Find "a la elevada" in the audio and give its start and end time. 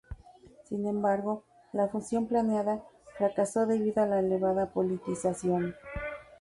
4.01-4.73